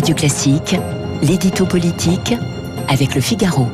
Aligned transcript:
Radio 0.00 0.14
Classique, 0.14 0.76
l'édito 1.20 1.66
politique 1.66 2.32
avec 2.88 3.14
le 3.14 3.20
Figaro. 3.20 3.66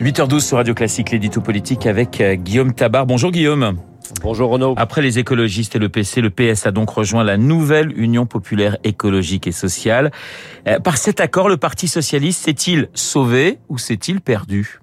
8h12 0.00 0.38
sur 0.38 0.56
Radio 0.58 0.72
Classique, 0.72 1.10
l'édito 1.10 1.40
politique 1.40 1.86
avec 1.86 2.20
euh, 2.20 2.36
Guillaume 2.36 2.72
Tabar. 2.72 3.06
Bonjour 3.06 3.32
Guillaume. 3.32 3.80
Bonjour 4.22 4.50
Renaud. 4.50 4.74
Après 4.76 5.02
les 5.02 5.18
écologistes 5.18 5.74
et 5.74 5.80
le 5.80 5.88
PC, 5.88 6.20
le 6.20 6.30
PS 6.30 6.66
a 6.66 6.70
donc 6.70 6.90
rejoint 6.90 7.24
la 7.24 7.36
nouvelle 7.36 7.92
Union 8.00 8.24
populaire 8.24 8.76
écologique 8.84 9.48
et 9.48 9.52
sociale. 9.52 10.12
Euh, 10.68 10.78
par 10.78 10.96
cet 10.96 11.18
accord, 11.18 11.48
le 11.48 11.56
Parti 11.56 11.88
socialiste 11.88 12.44
s'est-il 12.44 12.88
sauvé 12.94 13.58
ou 13.68 13.76
s'est-il 13.76 14.20
perdu? 14.20 14.78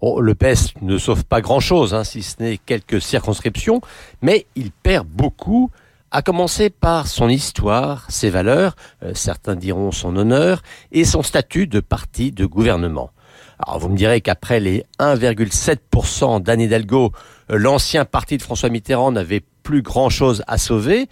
Oh, 0.00 0.22
le 0.22 0.34
PS 0.34 0.72
ne 0.80 0.96
sauve 0.96 1.26
pas 1.26 1.42
grand-chose, 1.42 1.92
hein, 1.92 2.02
si 2.02 2.22
ce 2.22 2.42
n'est 2.42 2.56
quelques 2.56 3.02
circonscriptions, 3.02 3.82
mais 4.22 4.46
il 4.56 4.70
perd 4.70 5.06
beaucoup, 5.06 5.70
à 6.14 6.22
commencer 6.22 6.70
par 6.70 7.08
son 7.08 7.28
histoire, 7.28 8.06
ses 8.08 8.30
valeurs, 8.30 8.76
euh, 9.02 9.10
certains 9.14 9.56
diront 9.56 9.90
son 9.90 10.16
honneur, 10.16 10.62
et 10.92 11.04
son 11.04 11.24
statut 11.24 11.66
de 11.66 11.80
parti 11.80 12.30
de 12.30 12.46
gouvernement. 12.46 13.10
Alors 13.58 13.80
vous 13.80 13.88
me 13.88 13.96
direz 13.96 14.20
qu'après 14.20 14.60
les 14.60 14.84
1,7% 15.00 16.40
d'Anne 16.40 16.60
Hidalgo, 16.60 17.10
euh, 17.50 17.58
l'ancien 17.58 18.04
parti 18.04 18.36
de 18.36 18.42
François 18.42 18.68
Mitterrand 18.68 19.10
n'avait 19.10 19.42
plus 19.64 19.82
grand-chose 19.82 20.44
à 20.46 20.56
sauver. 20.56 21.08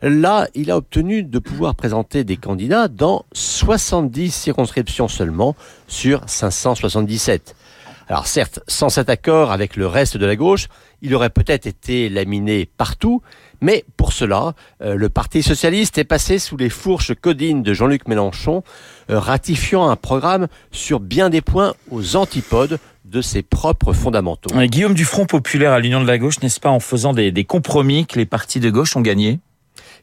Là, 0.00 0.48
il 0.54 0.70
a 0.70 0.78
obtenu 0.78 1.22
de 1.22 1.38
pouvoir 1.38 1.74
présenter 1.74 2.24
des 2.24 2.38
candidats 2.38 2.88
dans 2.88 3.26
70 3.34 4.30
circonscriptions 4.30 5.08
seulement 5.08 5.54
sur 5.86 6.22
577. 6.26 7.54
Alors 8.08 8.26
certes, 8.28 8.60
sans 8.68 8.88
cet 8.88 9.10
accord 9.10 9.50
avec 9.50 9.74
le 9.74 9.86
reste 9.86 10.16
de 10.16 10.26
la 10.26 10.36
gauche, 10.36 10.68
il 11.02 11.14
aurait 11.14 11.30
peut-être 11.30 11.66
été 11.66 12.08
laminé 12.08 12.68
partout, 12.76 13.20
mais 13.60 13.84
pour 13.96 14.12
cela, 14.12 14.54
euh, 14.80 14.94
le 14.94 15.08
Parti 15.08 15.42
socialiste 15.42 15.98
est 15.98 16.04
passé 16.04 16.38
sous 16.38 16.56
les 16.56 16.68
fourches 16.68 17.14
codines 17.14 17.64
de 17.64 17.74
Jean-Luc 17.74 18.06
Mélenchon, 18.06 18.62
euh, 19.10 19.18
ratifiant 19.18 19.88
un 19.88 19.96
programme 19.96 20.46
sur 20.70 21.00
bien 21.00 21.30
des 21.30 21.40
points 21.40 21.74
aux 21.90 22.14
antipodes 22.14 22.78
de 23.04 23.20
ses 23.20 23.42
propres 23.42 23.92
fondamentaux. 23.92 24.50
Guillaume 24.66 24.94
du 24.94 25.04
Front 25.04 25.26
populaire 25.26 25.72
à 25.72 25.80
l'Union 25.80 26.00
de 26.00 26.06
la 26.06 26.18
gauche, 26.18 26.40
n'est-ce 26.42 26.60
pas 26.60 26.70
en 26.70 26.80
faisant 26.80 27.12
des, 27.12 27.32
des 27.32 27.44
compromis 27.44 28.06
que 28.06 28.18
les 28.18 28.26
partis 28.26 28.60
de 28.60 28.70
gauche 28.70 28.96
ont 28.96 29.00
gagné 29.00 29.40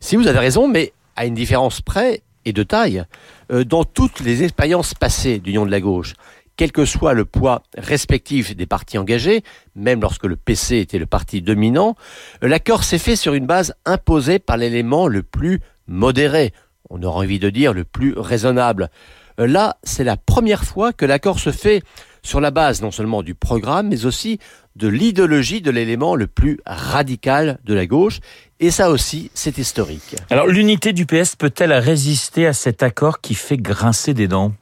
Si 0.02 0.18
vous 0.18 0.28
avez 0.28 0.40
raison, 0.40 0.68
mais 0.68 0.92
à 1.16 1.26
une 1.26 1.36
différence 1.36 1.82
près 1.82 2.22
et 2.46 2.54
de 2.54 2.64
taille, 2.64 3.06
euh, 3.52 3.64
dans 3.64 3.84
toutes 3.84 4.20
les 4.20 4.44
expériences 4.44 4.94
passées 4.94 5.40
d'Union 5.40 5.66
de 5.66 5.72
la 5.72 5.80
gauche, 5.80 6.16
quel 6.64 6.72
que 6.72 6.86
soit 6.86 7.14
le 7.14 7.26
poids 7.26 7.62
respectif 7.78 8.56
des 8.56 8.66
partis 8.66 8.98
engagés, 8.98 9.44
même 9.76 10.00
lorsque 10.00 10.24
le 10.24 10.38
PC 10.38 10.78
était 10.78 10.98
le 10.98 11.06
parti 11.06 11.42
dominant, 11.42 11.98
l'accord 12.42 12.86
s'est 12.86 13.00
fait 13.00 13.18
sur 13.18 13.34
une 13.34 13.46
base 13.46 13.74
imposée 13.84 14.40
par 14.40 14.56
l'élément 14.56 15.10
le 15.10 15.24
plus 15.24 15.60
modéré, 15.88 16.54
on 16.90 17.04
aurait 17.04 17.26
envie 17.26 17.40
de 17.40 17.50
dire 17.50 17.74
le 17.74 17.84
plus 17.84 18.14
raisonnable. 18.18 18.90
Là, 19.38 19.76
c'est 19.84 20.06
la 20.06 20.16
première 20.16 20.64
fois 20.64 20.94
que 20.94 21.06
l'accord 21.06 21.38
se 21.38 21.52
fait 21.52 21.84
sur 22.22 22.40
la 22.40 22.50
base 22.50 22.82
non 22.82 22.92
seulement 22.92 23.24
du 23.24 23.36
programme, 23.36 23.90
mais 23.90 24.06
aussi 24.06 24.40
de 24.78 24.88
l'idéologie 24.88 25.60
de 25.60 25.70
l'élément 25.70 26.16
le 26.16 26.28
plus 26.28 26.62
radical 26.66 27.60
de 27.66 27.74
la 27.74 27.88
gauche. 27.88 28.22
Et 28.62 28.72
ça 28.72 28.90
aussi, 28.90 29.32
c'est 29.34 29.58
historique. 29.58 30.16
Alors 30.30 30.48
l'unité 30.48 30.94
du 30.94 31.06
PS 31.06 31.36
peut-elle 31.36 31.74
résister 31.74 32.48
à 32.48 32.54
cet 32.54 32.84
accord 32.84 33.20
qui 33.20 33.36
fait 33.36 33.58
grincer 33.58 34.14
des 34.14 34.30
dents? 34.30 34.54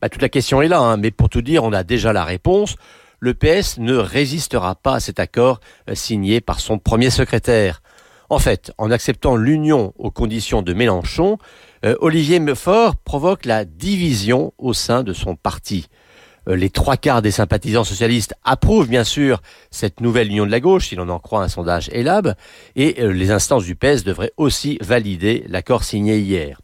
Bah, 0.00 0.08
toute 0.08 0.22
la 0.22 0.28
question 0.28 0.62
est 0.62 0.68
là, 0.68 0.80
hein, 0.80 0.96
mais 0.96 1.10
pour 1.10 1.28
tout 1.28 1.42
dire, 1.42 1.64
on 1.64 1.72
a 1.72 1.82
déjà 1.84 2.12
la 2.12 2.24
réponse. 2.24 2.76
Le 3.20 3.34
PS 3.34 3.78
ne 3.78 3.94
résistera 3.94 4.74
pas 4.74 4.94
à 4.94 5.00
cet 5.00 5.20
accord 5.20 5.60
euh, 5.88 5.94
signé 5.94 6.40
par 6.40 6.60
son 6.60 6.78
premier 6.78 7.10
secrétaire. 7.10 7.82
En 8.30 8.38
fait, 8.38 8.72
en 8.78 8.90
acceptant 8.90 9.36
l'union 9.36 9.92
aux 9.98 10.10
conditions 10.10 10.62
de 10.62 10.72
Mélenchon, 10.72 11.38
euh, 11.84 11.94
Olivier 12.00 12.40
Faure 12.54 12.96
provoque 12.96 13.44
la 13.44 13.64
division 13.64 14.54
au 14.58 14.72
sein 14.72 15.02
de 15.02 15.12
son 15.12 15.36
parti. 15.36 15.88
Euh, 16.48 16.56
les 16.56 16.70
trois 16.70 16.96
quarts 16.96 17.22
des 17.22 17.30
sympathisants 17.30 17.84
socialistes 17.84 18.34
approuvent 18.44 18.88
bien 18.88 19.04
sûr 19.04 19.40
cette 19.70 20.00
nouvelle 20.00 20.28
union 20.28 20.46
de 20.46 20.50
la 20.50 20.60
gauche, 20.60 20.88
si 20.88 20.96
l'on 20.96 21.08
en 21.08 21.18
croit 21.18 21.42
un 21.42 21.48
sondage 21.48 21.88
ELAB, 21.92 22.34
et 22.76 23.00
euh, 23.00 23.12
les 23.12 23.30
instances 23.30 23.64
du 23.64 23.76
PS 23.76 24.04
devraient 24.04 24.32
aussi 24.36 24.78
valider 24.80 25.44
l'accord 25.48 25.84
signé 25.84 26.18
hier. 26.18 26.60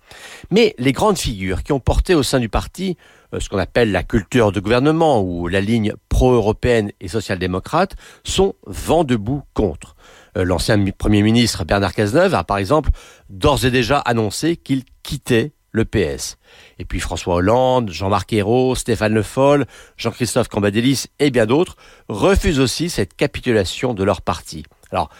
Mais 0.50 0.74
les 0.78 0.92
grandes 0.92 1.18
figures 1.18 1.62
qui 1.62 1.72
ont 1.72 1.80
porté 1.80 2.14
au 2.14 2.22
sein 2.22 2.40
du 2.40 2.48
parti 2.48 2.96
euh, 3.34 3.40
ce 3.40 3.48
qu'on 3.48 3.58
appelle 3.58 3.92
la 3.92 4.02
culture 4.02 4.52
de 4.52 4.60
gouvernement 4.60 5.20
ou 5.20 5.48
la 5.48 5.60
ligne 5.60 5.92
pro-européenne 6.08 6.92
et 7.00 7.08
social-démocrate 7.08 7.94
sont 8.24 8.54
vent 8.66 9.04
debout 9.04 9.42
contre. 9.54 9.94
L'ancien 10.36 10.78
Premier 10.96 11.22
ministre 11.22 11.64
Bernard 11.64 11.94
Cazeneuve 11.94 12.34
a 12.34 12.44
par 12.44 12.58
exemple 12.58 12.90
d'ores 13.28 13.64
et 13.64 13.72
déjà 13.72 13.98
annoncé 13.98 14.56
qu'il 14.56 14.84
quittait 15.02 15.52
le 15.72 15.84
PS. 15.84 16.38
Et 16.78 16.84
puis 16.84 17.00
François 17.00 17.36
Hollande, 17.36 17.90
Jean-Marc 17.90 18.32
Ayrault, 18.32 18.74
Stéphane 18.74 19.14
Le 19.14 19.22
Foll, 19.22 19.66
Jean-Christophe 19.96 20.48
Cambadélis 20.48 21.06
et 21.18 21.30
bien 21.30 21.46
d'autres 21.46 21.76
refusent 22.08 22.60
aussi 22.60 22.90
cette 22.90 23.14
capitulation 23.14 23.94
de 23.94 24.04
leur 24.04 24.22
parti. 24.22 24.64
Alors, 24.90 25.10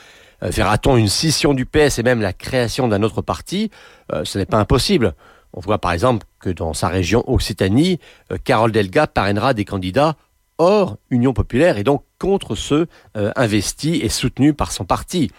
euh, 0.42 0.50
verra-t-on 0.50 0.96
une 0.96 1.08
scission 1.08 1.54
du 1.54 1.66
PS 1.66 1.98
et 1.98 2.02
même 2.02 2.20
la 2.20 2.32
création 2.32 2.88
d'un 2.88 3.02
autre 3.02 3.22
parti? 3.22 3.70
Euh, 4.12 4.24
Ce 4.24 4.38
n'est 4.38 4.46
pas 4.46 4.58
impossible. 4.58 5.14
On 5.52 5.60
voit 5.60 5.78
par 5.78 5.92
exemple 5.92 6.26
que 6.40 6.50
dans 6.50 6.74
sa 6.74 6.88
région 6.88 7.24
Occitanie, 7.26 7.98
euh, 8.32 8.36
Carole 8.42 8.72
Delga 8.72 9.06
parrainera 9.06 9.54
des 9.54 9.64
candidats 9.64 10.16
hors 10.58 10.96
Union 11.10 11.32
populaire 11.32 11.78
et 11.78 11.84
donc 11.84 12.02
contre 12.18 12.56
ceux 12.56 12.88
investis 13.14 14.02
et 14.02 14.08
soutenus 14.08 14.56
par 14.56 14.72
son 14.72 14.84
parti. 14.84 15.30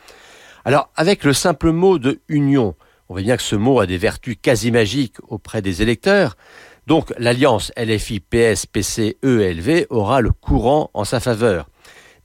Alors, 0.64 0.90
avec 0.96 1.26
le 1.26 1.34
simple 1.34 1.72
mot 1.72 2.00
de 2.00 2.22
union, 2.30 2.74
on 3.10 3.16
voit 3.16 3.24
bien 3.24 3.38
que 3.38 3.44
ce 3.44 3.56
mot 3.56 3.80
a 3.80 3.88
des 3.88 3.98
vertus 3.98 4.38
quasi 4.40 4.72
magiques 4.72 5.18
auprès 5.28 5.64
des 5.64 5.82
électeurs. 5.82 6.38
Donc 6.86 7.12
l'alliance 7.18 7.72
LFI 7.76 8.20
PS 8.20 8.68
PC 8.68 9.18
ELV 9.24 9.88
aura 9.90 10.22
le 10.22 10.32
courant 10.32 10.92
en 10.94 11.04
sa 11.06 11.20
faveur. 11.20 11.70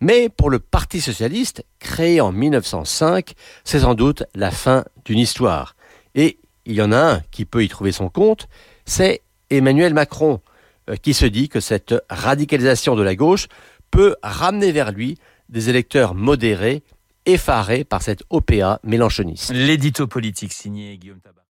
Mais 0.01 0.29
pour 0.29 0.51
le 0.51 0.59
Parti 0.59 1.01
socialiste, 1.01 1.65
créé 1.79 2.21
en 2.21 2.33
1905, 2.33 3.33
c'est 3.65 3.81
sans 3.81 3.95
doute 3.95 4.25
la 4.35 4.51
fin 4.51 4.85
d'une 5.07 5.19
histoire. 5.19 5.75
Et 6.15 6.39
il 6.67 6.75
y 6.75 6.83
en 6.83 6.93
a 6.93 7.15
un 7.15 7.21
qui 7.31 7.47
peut 7.47 7.65
y 7.65 7.69
trouver 7.69 7.93
son 7.93 8.11
compte, 8.11 8.47
c'est 8.85 9.23
Emmanuel 9.49 9.95
Macron, 9.95 10.41
euh, 10.91 10.97
qui 10.97 11.15
se 11.15 11.25
dit 11.25 11.49
que 11.49 11.61
cette 11.61 11.95
radicalisation 12.11 12.95
de 12.95 13.03
la 13.03 13.17
gauche 13.17 13.49
peut 13.91 14.17
ramener 14.23 14.73
vers 14.73 14.93
lui 14.93 15.17
des 15.49 15.71
électeurs 15.71 16.15
modérés 16.15 16.83
effaré 17.27 17.85
par 17.85 18.03
cette 18.03 18.23
OPA 18.31 18.81
mélanchoniste. 18.83 19.53
L'édito 19.53 20.07
politique 20.07 20.53
signé 20.53 20.97
Guillaume 20.99 21.21
Tabar. 21.21 21.43